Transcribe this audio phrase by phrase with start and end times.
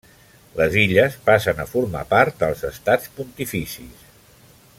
[0.59, 4.07] Les illes passen a formar part dels Estats Pontificis.